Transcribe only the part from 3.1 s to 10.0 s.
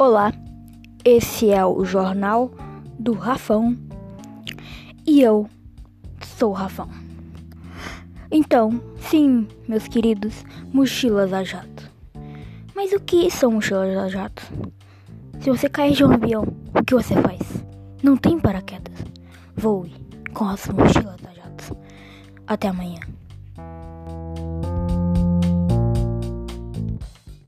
Rafão e eu sou o Rafão. Então, sim, meus